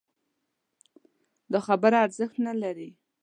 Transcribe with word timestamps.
دا 1.51 1.59
خبره 1.67 1.97
ارزښت 2.05 2.35
نه 2.47 2.53
لري 2.61 2.89